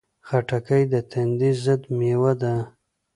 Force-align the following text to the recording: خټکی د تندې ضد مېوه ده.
خټکی 0.27 0.83
د 0.93 0.95
تندې 1.11 1.51
ضد 1.63 1.81
مېوه 1.97 2.33
ده. 2.41 2.53